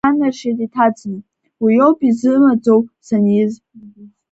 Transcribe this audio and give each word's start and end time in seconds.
Маӡак 0.03 0.11
санаршьеит 0.13 0.59
иҭаӡны, 0.65 1.17
уиоуп 1.63 1.99
изымаӡоу 2.09 2.79
саниз. 3.07 3.51